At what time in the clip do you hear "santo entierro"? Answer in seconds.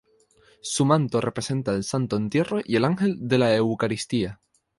1.83-2.59